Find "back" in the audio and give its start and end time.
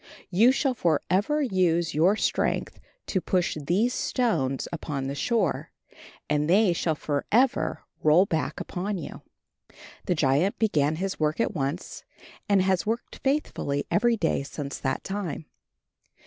8.25-8.59